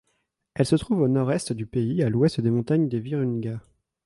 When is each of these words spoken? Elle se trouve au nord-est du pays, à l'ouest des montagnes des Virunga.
Elle 0.55 0.65
se 0.65 0.75
trouve 0.77 1.01
au 1.01 1.07
nord-est 1.07 1.53
du 1.53 1.67
pays, 1.67 2.01
à 2.01 2.09
l'ouest 2.09 2.41
des 2.41 2.49
montagnes 2.49 2.89
des 2.89 2.99
Virunga. 2.99 3.61